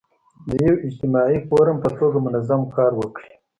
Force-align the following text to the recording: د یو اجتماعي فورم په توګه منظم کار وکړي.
د 0.49 0.51
یو 0.65 0.75
اجتماعي 0.87 1.37
فورم 1.47 1.77
په 1.83 1.89
توګه 1.99 2.17
منظم 2.25 2.61
کار 2.75 2.91
وکړي. 3.01 3.33